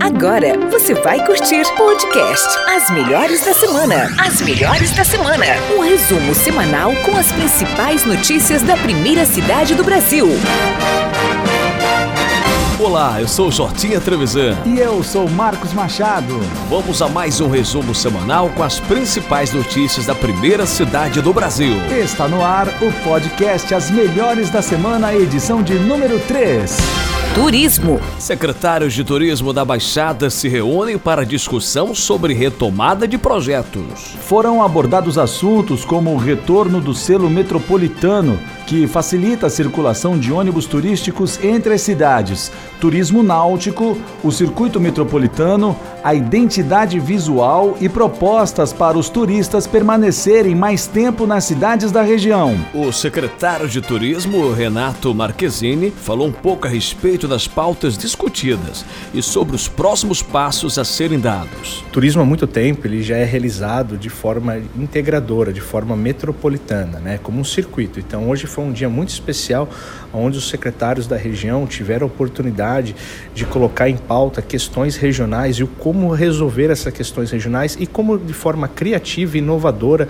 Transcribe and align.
Agora 0.00 0.58
você 0.70 0.94
vai 0.94 1.24
curtir 1.24 1.62
podcast 1.76 2.48
As 2.68 2.90
Melhores 2.90 3.44
da 3.44 3.52
Semana. 3.52 4.08
As 4.18 4.40
Melhores 4.40 4.90
da 4.92 5.04
Semana. 5.04 5.44
Um 5.76 5.80
resumo 5.80 6.34
semanal 6.34 6.92
com 7.04 7.16
as 7.16 7.30
principais 7.32 8.04
notícias 8.04 8.62
da 8.62 8.76
primeira 8.76 9.24
cidade 9.24 9.74
do 9.74 9.84
Brasil. 9.84 10.28
Olá, 12.80 13.20
eu 13.20 13.28
sou 13.28 13.50
Jortinha 13.50 14.00
Trevisan. 14.00 14.56
E 14.66 14.78
eu 14.78 15.02
sou 15.02 15.28
Marcos 15.28 15.72
Machado. 15.72 16.40
Vamos 16.68 17.00
a 17.00 17.08
mais 17.08 17.40
um 17.40 17.48
resumo 17.48 17.94
semanal 17.94 18.50
com 18.50 18.62
as 18.62 18.80
principais 18.80 19.52
notícias 19.52 20.06
da 20.06 20.14
primeira 20.14 20.66
cidade 20.66 21.20
do 21.20 21.32
Brasil. 21.32 21.76
Está 21.90 22.28
no 22.28 22.44
ar 22.44 22.68
o 22.82 22.92
podcast 23.04 23.74
As 23.74 23.90
Melhores 23.90 24.50
da 24.50 24.60
Semana, 24.60 25.14
edição 25.14 25.62
de 25.62 25.74
número 25.74 26.18
3. 26.20 27.13
Turismo. 27.32 28.00
Secretários 28.18 28.92
de 28.92 29.02
Turismo 29.02 29.52
da 29.52 29.64
Baixada 29.64 30.28
se 30.28 30.48
reúnem 30.48 30.98
para 30.98 31.24
discussão 31.24 31.94
sobre 31.94 32.34
retomada 32.34 33.08
de 33.08 33.16
projetos. 33.16 34.16
Foram 34.20 34.62
abordados 34.62 35.16
assuntos 35.16 35.84
como 35.84 36.12
o 36.12 36.18
retorno 36.18 36.80
do 36.80 36.94
selo 36.94 37.30
metropolitano, 37.30 38.38
que 38.66 38.86
facilita 38.86 39.46
a 39.46 39.50
circulação 39.50 40.18
de 40.18 40.32
ônibus 40.32 40.66
turísticos 40.66 41.42
entre 41.42 41.74
as 41.74 41.80
cidades, 41.82 42.50
turismo 42.80 43.22
náutico, 43.22 43.98
o 44.22 44.30
circuito 44.30 44.80
metropolitano, 44.80 45.76
a 46.02 46.14
identidade 46.14 46.98
visual 47.00 47.76
e 47.80 47.88
propostas 47.88 48.72
para 48.72 48.98
os 48.98 49.08
turistas 49.08 49.66
permanecerem 49.66 50.54
mais 50.54 50.86
tempo 50.86 51.26
nas 51.26 51.44
cidades 51.44 51.90
da 51.90 52.02
região. 52.02 52.54
O 52.74 52.92
secretário 52.92 53.68
de 53.68 53.80
Turismo, 53.80 54.52
Renato 54.52 55.14
Marquezine, 55.14 55.90
falou 55.90 56.26
um 56.26 56.32
pouco 56.32 56.66
a 56.66 56.70
respeito 56.70 57.26
das 57.26 57.48
pautas 57.48 57.96
discutidas 57.96 58.84
e 59.14 59.22
sobre 59.22 59.56
os 59.56 59.66
próximos 59.68 60.22
passos 60.22 60.78
a 60.78 60.84
serem 60.84 61.18
dados. 61.18 61.82
O 61.88 61.90
turismo 61.90 62.22
há 62.22 62.24
muito 62.24 62.46
tempo 62.46 62.86
ele 62.86 63.02
já 63.02 63.16
é 63.16 63.24
realizado 63.24 63.96
de 63.96 64.10
forma 64.10 64.58
integradora, 64.76 65.52
de 65.52 65.60
forma 65.60 65.96
metropolitana, 65.96 66.98
né, 66.98 67.18
como 67.22 67.40
um 67.40 67.44
circuito. 67.44 67.98
Então 67.98 68.28
hoje 68.28 68.46
foi 68.54 68.64
um 68.64 68.72
dia 68.72 68.88
muito 68.88 69.08
especial 69.08 69.68
onde 70.12 70.38
os 70.38 70.48
secretários 70.48 71.08
da 71.08 71.16
região 71.16 71.66
tiveram 71.66 72.06
a 72.06 72.06
oportunidade 72.06 72.94
de 73.34 73.44
colocar 73.44 73.88
em 73.88 73.96
pauta 73.96 74.40
questões 74.40 74.94
regionais 74.94 75.56
e 75.56 75.64
o 75.64 75.66
como 75.66 76.12
resolver 76.12 76.70
essas 76.70 76.92
questões 76.92 77.32
regionais 77.32 77.76
e 77.80 77.84
como 77.84 78.16
de 78.16 78.32
forma 78.32 78.68
criativa 78.68 79.36
e 79.36 79.40
inovadora 79.40 80.06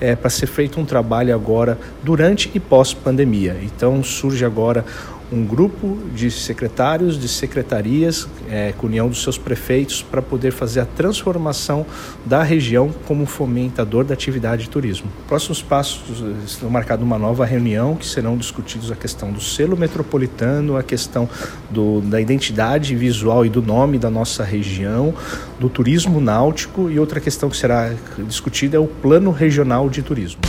é, 0.00 0.14
para 0.14 0.30
ser 0.30 0.46
feito 0.46 0.78
um 0.78 0.84
trabalho 0.84 1.34
agora 1.34 1.76
durante 2.04 2.48
e 2.54 2.60
pós 2.60 2.94
pandemia. 2.94 3.56
Então 3.62 4.00
surge 4.04 4.44
agora 4.44 4.84
um 5.30 5.44
grupo 5.44 5.98
de 6.14 6.30
secretários, 6.30 7.18
de 7.18 7.28
secretarias, 7.28 8.26
é, 8.48 8.72
com 8.72 8.86
união 8.86 9.08
dos 9.08 9.22
seus 9.22 9.36
prefeitos, 9.36 10.02
para 10.02 10.22
poder 10.22 10.52
fazer 10.52 10.80
a 10.80 10.86
transformação 10.86 11.84
da 12.24 12.42
região 12.42 12.90
como 13.06 13.26
fomentador 13.26 14.04
da 14.04 14.14
atividade 14.14 14.64
de 14.64 14.70
turismo. 14.70 15.10
Próximos 15.26 15.62
passos 15.62 16.22
estão 16.46 16.70
marcados 16.70 17.04
uma 17.04 17.18
nova 17.18 17.44
reunião 17.44 17.94
que 17.94 18.06
serão 18.06 18.36
discutidos 18.36 18.90
a 18.90 18.96
questão 18.96 19.30
do 19.30 19.40
selo 19.40 19.76
metropolitano, 19.76 20.76
a 20.76 20.82
questão 20.82 21.28
do, 21.70 22.00
da 22.00 22.20
identidade 22.20 22.94
visual 22.94 23.44
e 23.44 23.48
do 23.48 23.62
nome 23.62 23.98
da 23.98 24.10
nossa 24.10 24.42
região, 24.42 25.14
do 25.60 25.68
turismo 25.68 26.20
náutico 26.20 26.90
e 26.90 26.98
outra 26.98 27.20
questão 27.20 27.50
que 27.50 27.56
será 27.56 27.92
discutida 28.26 28.76
é 28.76 28.80
o 28.80 28.86
plano 28.86 29.30
regional 29.30 29.90
de 29.90 30.02
turismo. 30.02 30.40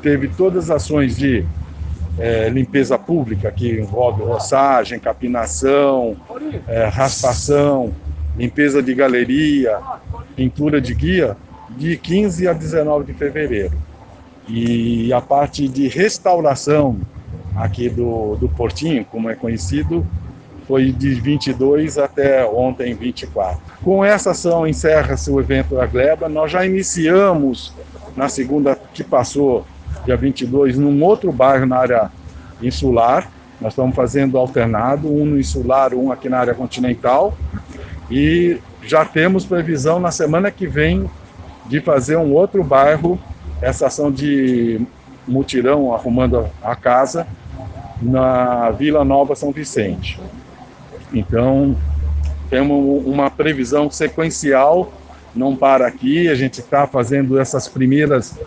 teve 0.00 0.28
todas 0.28 0.70
as 0.70 0.82
ações 0.82 1.16
de 1.16 1.44
é, 2.18 2.48
limpeza 2.48 2.98
pública, 2.98 3.50
que 3.50 3.80
envolve 3.80 4.22
roçagem, 4.22 4.98
capinação, 4.98 6.16
é, 6.66 6.86
raspação, 6.86 7.92
limpeza 8.36 8.82
de 8.82 8.94
galeria, 8.94 9.78
pintura 10.34 10.80
de 10.80 10.94
guia, 10.94 11.36
de 11.70 11.96
15 11.96 12.48
a 12.48 12.52
19 12.52 13.04
de 13.04 13.14
fevereiro. 13.14 13.72
E 14.48 15.12
a 15.12 15.20
parte 15.20 15.66
de 15.66 15.88
restauração 15.88 17.00
aqui 17.56 17.88
do, 17.88 18.36
do 18.36 18.48
Portinho, 18.48 19.04
como 19.04 19.30
é 19.30 19.34
conhecido, 19.34 20.06
foi 20.66 20.90
de 20.90 21.14
22 21.14 21.96
até 21.96 22.44
ontem, 22.44 22.92
24. 22.94 23.60
Com 23.82 24.04
essa 24.04 24.32
ação 24.32 24.66
encerra-se 24.66 25.30
o 25.30 25.40
evento 25.40 25.76
da 25.76 25.86
Gleba. 25.86 26.28
Nós 26.28 26.50
já 26.50 26.66
iniciamos 26.66 27.72
na 28.16 28.28
segunda 28.28 28.76
que 28.92 29.04
passou, 29.04 29.64
dia 30.04 30.16
22, 30.16 30.76
num 30.76 31.02
outro 31.04 31.30
bairro 31.32 31.66
na 31.66 31.76
área 31.78 32.10
insular. 32.60 33.30
Nós 33.60 33.72
estamos 33.72 33.94
fazendo 33.94 34.36
alternado, 34.36 35.08
um 35.08 35.24
no 35.24 35.38
insular, 35.38 35.94
um 35.94 36.10
aqui 36.10 36.28
na 36.28 36.38
área 36.38 36.54
continental. 36.54 37.36
E 38.10 38.58
já 38.82 39.04
temos 39.04 39.44
previsão 39.44 40.00
na 40.00 40.10
semana 40.10 40.50
que 40.50 40.66
vem 40.66 41.08
de 41.66 41.80
fazer 41.80 42.16
um 42.16 42.32
outro 42.32 42.62
bairro, 42.62 43.18
essa 43.60 43.86
ação 43.86 44.10
de 44.10 44.80
mutirão 45.26 45.92
arrumando 45.92 46.46
a 46.62 46.76
casa 46.76 47.26
na 48.00 48.70
Vila 48.70 49.04
Nova 49.04 49.34
São 49.34 49.52
Vicente. 49.52 50.20
Então, 51.12 51.76
temos 52.50 53.04
uma 53.06 53.30
previsão 53.30 53.90
sequencial, 53.90 54.92
não 55.34 55.56
para 55.56 55.86
aqui, 55.86 56.28
a 56.28 56.34
gente 56.34 56.60
está 56.60 56.86
fazendo 56.86 57.38
essas 57.38 57.68
primeiras, 57.68 58.38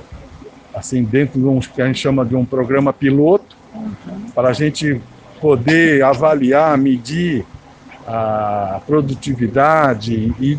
assim, 0.74 1.04
dentro 1.04 1.40
de 1.40 1.46
um 1.46 1.60
que 1.60 1.82
a 1.82 1.88
gente 1.88 2.00
chama 2.00 2.26
de 2.26 2.36
um 2.36 2.46
programa 2.46 2.94
piloto, 2.94 3.58
para 4.34 4.50
a 4.50 4.54
gente 4.54 5.02
poder 5.40 6.04
avaliar, 6.04 6.78
medir 6.78 7.46
a 8.08 8.82
produtividade 8.86 10.34
e 10.40 10.58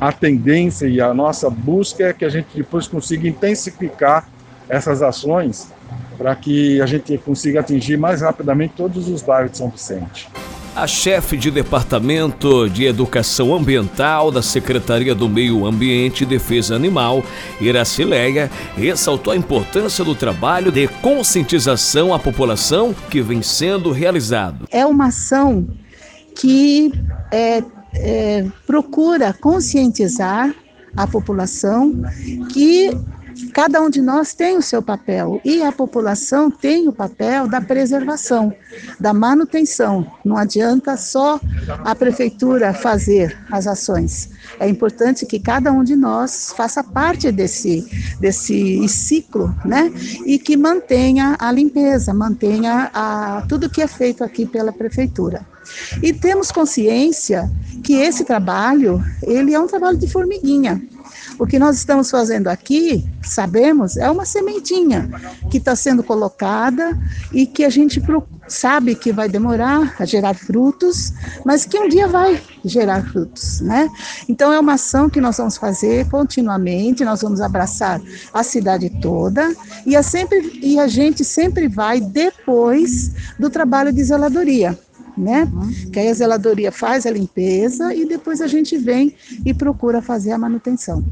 a 0.00 0.12
tendência 0.12 0.86
e 0.86 1.00
a 1.00 1.12
nossa 1.14 1.48
busca 1.48 2.04
é 2.04 2.12
que 2.12 2.24
a 2.24 2.28
gente 2.28 2.48
depois 2.54 2.86
consiga 2.86 3.28
intensificar 3.28 4.28
essas 4.68 5.02
ações 5.02 5.72
para 6.18 6.34
que 6.34 6.80
a 6.80 6.86
gente 6.86 7.16
consiga 7.16 7.60
atingir 7.60 7.96
mais 7.96 8.20
rapidamente 8.20 8.74
todos 8.76 9.08
os 9.08 9.22
bairros 9.22 9.52
de 9.52 9.58
São 9.58 9.70
Vicente. 9.70 10.28
A 10.74 10.86
chefe 10.86 11.36
de 11.36 11.50
Departamento 11.50 12.68
de 12.68 12.84
Educação 12.84 13.54
Ambiental 13.54 14.30
da 14.30 14.42
Secretaria 14.42 15.14
do 15.14 15.28
Meio 15.28 15.66
Ambiente 15.66 16.22
e 16.22 16.26
Defesa 16.26 16.76
Animal, 16.76 17.24
Iracileia, 17.60 18.50
ressaltou 18.76 19.32
a 19.32 19.36
importância 19.36 20.04
do 20.04 20.14
trabalho 20.14 20.70
de 20.70 20.86
conscientização 20.86 22.14
à 22.14 22.18
população 22.18 22.94
que 23.10 23.20
vem 23.20 23.42
sendo 23.42 23.90
realizado. 23.90 24.66
É 24.70 24.86
uma 24.86 25.06
ação 25.06 25.66
que 26.36 26.92
é, 27.32 27.62
é, 27.94 28.46
procura 28.64 29.32
conscientizar 29.32 30.54
a 30.96 31.06
população 31.06 31.92
que 32.52 32.90
Cada 33.58 33.82
um 33.82 33.90
de 33.90 34.00
nós 34.00 34.34
tem 34.34 34.56
o 34.56 34.62
seu 34.62 34.80
papel 34.80 35.40
e 35.44 35.64
a 35.64 35.72
população 35.72 36.48
tem 36.48 36.86
o 36.86 36.92
papel 36.92 37.48
da 37.48 37.60
preservação, 37.60 38.54
da 39.00 39.12
manutenção. 39.12 40.06
Não 40.24 40.36
adianta 40.36 40.96
só 40.96 41.40
a 41.84 41.92
prefeitura 41.92 42.72
fazer 42.72 43.36
as 43.50 43.66
ações. 43.66 44.30
É 44.60 44.68
importante 44.68 45.26
que 45.26 45.40
cada 45.40 45.72
um 45.72 45.82
de 45.82 45.96
nós 45.96 46.54
faça 46.56 46.84
parte 46.84 47.32
desse, 47.32 47.84
desse 48.20 48.86
ciclo, 48.86 49.52
né? 49.64 49.92
E 50.24 50.38
que 50.38 50.56
mantenha 50.56 51.34
a 51.36 51.50
limpeza, 51.50 52.14
mantenha 52.14 52.92
a, 52.94 53.44
tudo 53.48 53.68
que 53.68 53.82
é 53.82 53.88
feito 53.88 54.22
aqui 54.22 54.46
pela 54.46 54.72
prefeitura. 54.72 55.44
E 56.00 56.12
temos 56.12 56.52
consciência 56.52 57.50
que 57.82 57.94
esse 57.94 58.24
trabalho, 58.24 59.02
ele 59.22 59.52
é 59.52 59.60
um 59.60 59.66
trabalho 59.66 59.98
de 59.98 60.06
formiguinha. 60.06 60.80
O 61.38 61.46
que 61.46 61.58
nós 61.58 61.76
estamos 61.76 62.10
fazendo 62.10 62.48
aqui, 62.48 63.06
sabemos, 63.22 63.96
é 63.96 64.10
uma 64.10 64.24
sementinha 64.24 65.08
que 65.50 65.58
está 65.58 65.76
sendo 65.76 66.02
colocada 66.02 66.98
e 67.32 67.46
que 67.46 67.64
a 67.64 67.70
gente 67.70 68.02
sabe 68.48 68.94
que 68.94 69.12
vai 69.12 69.28
demorar 69.28 69.94
a 69.98 70.04
gerar 70.04 70.34
frutos, 70.34 71.12
mas 71.44 71.64
que 71.64 71.78
um 71.78 71.88
dia 71.88 72.08
vai 72.08 72.42
gerar 72.64 73.02
frutos, 73.08 73.60
né? 73.60 73.88
Então 74.28 74.52
é 74.52 74.58
uma 74.58 74.74
ação 74.74 75.08
que 75.08 75.20
nós 75.20 75.36
vamos 75.36 75.56
fazer 75.56 76.08
continuamente, 76.08 77.04
nós 77.04 77.22
vamos 77.22 77.40
abraçar 77.40 78.00
a 78.32 78.42
cidade 78.42 78.90
toda 79.00 79.54
e 79.86 79.94
a, 79.94 80.02
sempre, 80.02 80.58
e 80.62 80.78
a 80.78 80.88
gente 80.88 81.24
sempre 81.24 81.68
vai 81.68 82.00
depois 82.00 83.12
do 83.38 83.48
trabalho 83.48 83.92
de 83.92 84.02
zeladoria 84.02 84.76
né? 85.18 85.48
Uhum. 85.52 85.90
Que 85.90 86.00
aí 86.00 86.08
a 86.08 86.14
zeladoria 86.14 86.72
faz 86.72 87.06
a 87.06 87.10
limpeza 87.10 87.94
e 87.94 88.06
depois 88.06 88.40
a 88.40 88.46
gente 88.46 88.76
vem 88.76 89.14
e 89.44 89.52
procura 89.52 90.00
fazer 90.00 90.32
a 90.32 90.38
manutenção. 90.38 91.04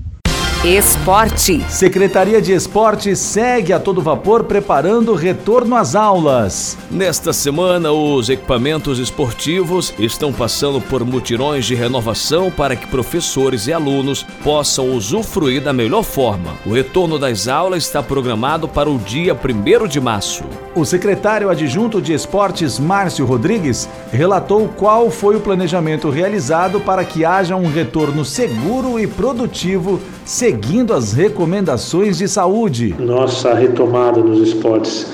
Esporte. 0.64 1.64
Secretaria 1.70 2.42
de 2.42 2.52
Esporte 2.52 3.14
segue 3.14 3.72
a 3.72 3.78
todo 3.78 4.02
vapor 4.02 4.44
preparando 4.44 5.12
o 5.12 5.14
retorno 5.14 5.76
às 5.76 5.94
aulas. 5.94 6.76
Nesta 6.90 7.32
semana, 7.32 7.92
os 7.92 8.28
equipamentos 8.28 8.98
esportivos 8.98 9.94
estão 9.96 10.32
passando 10.32 10.80
por 10.80 11.04
mutirões 11.04 11.66
de 11.66 11.76
renovação 11.76 12.50
para 12.50 12.74
que 12.74 12.86
professores 12.88 13.68
e 13.68 13.72
alunos 13.72 14.24
possam 14.42 14.90
usufruir 14.90 15.62
da 15.62 15.72
melhor 15.72 16.02
forma. 16.02 16.56
O 16.64 16.72
retorno 16.72 17.16
das 17.16 17.46
aulas 17.46 17.84
está 17.84 18.02
programado 18.02 18.66
para 18.66 18.90
o 18.90 18.98
dia 18.98 19.34
1 19.34 19.86
de 19.86 20.00
março. 20.00 20.42
O 20.76 20.84
secretário 20.84 21.48
adjunto 21.48 22.02
de 22.02 22.12
Esportes, 22.12 22.78
Márcio 22.78 23.24
Rodrigues, 23.24 23.88
relatou 24.12 24.68
qual 24.68 25.10
foi 25.10 25.34
o 25.34 25.40
planejamento 25.40 26.10
realizado 26.10 26.80
para 26.80 27.02
que 27.02 27.24
haja 27.24 27.56
um 27.56 27.66
retorno 27.66 28.26
seguro 28.26 29.00
e 29.00 29.06
produtivo 29.06 29.98
seguindo 30.22 30.92
as 30.92 31.14
recomendações 31.14 32.18
de 32.18 32.28
saúde. 32.28 32.94
Nossa 32.98 33.54
retomada 33.54 34.20
nos 34.20 34.48
esportes 34.48 35.10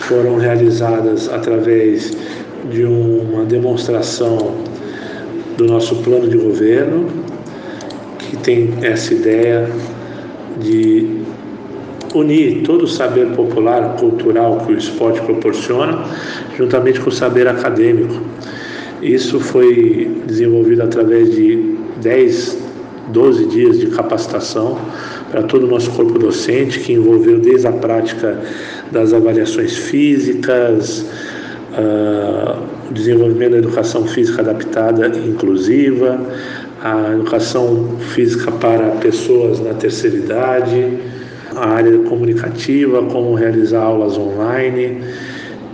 foram 0.00 0.36
realizadas 0.36 1.28
através 1.28 2.16
de 2.68 2.82
uma 2.82 3.44
demonstração 3.44 4.56
do 5.56 5.64
nosso 5.66 5.94
plano 6.02 6.26
de 6.26 6.36
governo, 6.36 7.06
que 8.18 8.36
tem 8.38 8.74
essa 8.82 9.14
ideia 9.14 9.70
de 10.58 11.23
unir 12.14 12.62
todo 12.62 12.84
o 12.84 12.88
saber 12.88 13.26
popular, 13.34 13.96
cultural 13.98 14.58
que 14.64 14.72
o 14.72 14.78
esporte 14.78 15.20
proporciona, 15.20 16.04
juntamente 16.56 17.00
com 17.00 17.10
o 17.10 17.12
saber 17.12 17.46
acadêmico. 17.48 18.20
Isso 19.02 19.40
foi 19.40 20.10
desenvolvido 20.26 20.82
através 20.82 21.34
de 21.34 21.76
10 22.00 22.64
12 23.08 23.46
dias 23.46 23.78
de 23.78 23.86
capacitação 23.88 24.78
para 25.30 25.42
todo 25.42 25.64
o 25.64 25.66
nosso 25.66 25.90
corpo 25.90 26.18
docente, 26.18 26.80
que 26.80 26.92
envolveu 26.92 27.38
desde 27.38 27.66
a 27.66 27.72
prática 27.72 28.40
das 28.90 29.12
avaliações 29.12 29.76
físicas, 29.76 31.06
uh, 31.72 32.62
o 32.90 32.94
desenvolvimento 32.94 33.52
da 33.52 33.58
educação 33.58 34.06
física 34.06 34.42
adaptada 34.42 35.08
e 35.08 35.28
inclusiva, 35.28 36.20
a 36.82 37.12
educação 37.14 37.96
física 38.14 38.52
para 38.52 38.90
pessoas 38.96 39.60
na 39.60 39.74
terceira 39.74 40.16
idade, 40.16 40.98
a 41.56 41.66
área 41.66 41.98
comunicativa, 42.00 43.02
como 43.04 43.34
realizar 43.34 43.82
aulas 43.82 44.16
online 44.16 45.00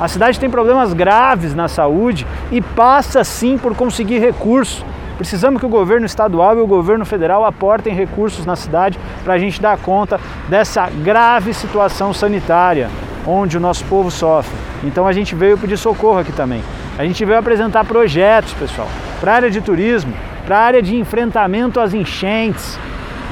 A 0.00 0.08
cidade 0.08 0.40
tem 0.40 0.50
problemas 0.50 0.92
graves 0.92 1.54
na 1.54 1.68
saúde 1.68 2.26
e 2.50 2.60
passa 2.60 3.22
sim 3.22 3.56
por 3.56 3.74
conseguir 3.76 4.18
recursos. 4.18 4.84
Precisamos 5.16 5.60
que 5.60 5.66
o 5.66 5.68
governo 5.68 6.04
estadual 6.04 6.58
e 6.58 6.60
o 6.60 6.66
governo 6.66 7.04
federal 7.04 7.44
aportem 7.44 7.94
recursos 7.94 8.44
na 8.44 8.56
cidade 8.56 8.98
para 9.22 9.34
a 9.34 9.38
gente 9.38 9.62
dar 9.62 9.78
conta 9.78 10.20
dessa 10.48 10.90
grave 10.90 11.54
situação 11.54 12.12
sanitária 12.12 12.90
onde 13.26 13.56
o 13.56 13.60
nosso 13.60 13.84
povo 13.84 14.10
sofre. 14.10 14.54
Então 14.82 15.06
a 15.06 15.12
gente 15.12 15.34
veio 15.34 15.56
pedir 15.56 15.76
socorro 15.76 16.18
aqui 16.18 16.32
também. 16.32 16.62
A 16.98 17.04
gente 17.04 17.24
veio 17.24 17.38
apresentar 17.38 17.84
projetos, 17.84 18.52
pessoal, 18.54 18.88
para 19.20 19.32
a 19.32 19.34
área 19.36 19.50
de 19.50 19.60
turismo, 19.60 20.12
para 20.44 20.58
a 20.58 20.60
área 20.60 20.82
de 20.82 20.96
enfrentamento 20.96 21.80
às 21.80 21.94
enchentes. 21.94 22.78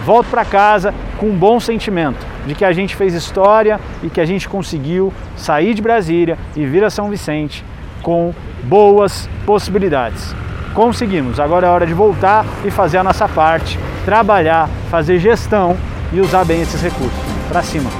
Volto 0.04 0.28
para 0.28 0.44
casa 0.44 0.92
com 1.16 1.26
um 1.26 1.36
bom 1.36 1.60
sentimento 1.60 2.26
de 2.46 2.54
que 2.54 2.64
a 2.64 2.72
gente 2.72 2.96
fez 2.96 3.14
história 3.14 3.80
e 4.02 4.10
que 4.10 4.20
a 4.20 4.24
gente 4.24 4.48
conseguiu 4.48 5.12
sair 5.36 5.74
de 5.74 5.82
Brasília 5.82 6.36
e 6.56 6.66
vir 6.66 6.82
a 6.82 6.90
São 6.90 7.08
Vicente 7.08 7.64
com 8.02 8.34
boas 8.64 9.28
possibilidades. 9.46 10.34
Conseguimos, 10.74 11.38
agora 11.38 11.66
é 11.66 11.70
hora 11.70 11.86
de 11.86 11.94
voltar 11.94 12.44
e 12.64 12.70
fazer 12.70 12.98
a 12.98 13.04
nossa 13.04 13.28
parte, 13.28 13.78
trabalhar, 14.04 14.68
fazer 14.90 15.18
gestão 15.18 15.76
e 16.12 16.20
usar 16.20 16.44
bem 16.44 16.62
esses 16.62 16.82
recursos. 16.82 17.18
Para 17.48 17.62
cima! 17.62 17.90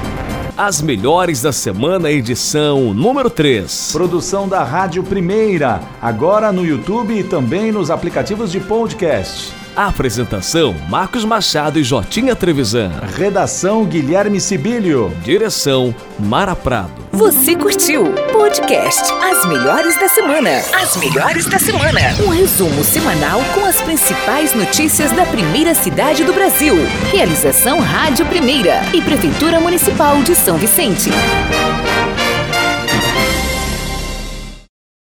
As 0.57 0.83
melhores 0.83 1.41
da 1.41 1.53
semana, 1.53 2.11
edição 2.11 2.93
número 2.93 3.31
3. 3.31 3.91
Produção 3.93 4.49
da 4.49 4.63
Rádio 4.63 5.03
Primeira, 5.03 5.81
agora 6.01 6.53
no 6.53 6.65
YouTube 6.65 7.19
e 7.19 7.25
também 7.25 7.73
nos 7.73 7.91
aplicativos 7.91 8.53
de 8.53 8.61
podcast. 8.61 9.62
Apresentação: 9.75 10.75
Marcos 10.89 11.25
Machado 11.25 11.79
e 11.79 11.85
Jotinha 11.85 12.37
Trevisan. 12.37 12.91
Redação: 13.17 13.85
Guilherme 13.85 14.41
Sibílio. 14.41 15.11
Direção: 15.23 15.95
Mara 16.19 16.55
Prado. 16.55 17.03
Você 17.13 17.57
curtiu? 17.57 18.13
Podcast 18.33 19.03
As 19.23 19.47
Melhores 19.47 19.99
da 19.99 20.09
Semana. 20.09 20.63
As 20.75 20.97
Melhores 20.97 21.47
da 21.47 21.59
Semana. 21.59 22.01
Um 22.25 22.29
resumo 22.29 22.85
semanal 22.85 23.41
com 23.55 23.65
as 23.65 23.81
principais 23.81 24.55
notícias 24.55 25.11
da 25.13 25.25
primeira 25.27 25.75
cidade 25.75 26.25
do 26.25 26.33
Brasil. 26.33 26.75
Realização 27.11 27.81
Rádio 27.81 28.27
Primeira 28.27 28.81
e 28.93 29.01
Prefeitura 29.01 29.59
Municipal 29.59 30.23
de 30.23 30.35
São 30.35 30.59
Vicente. 30.59 31.11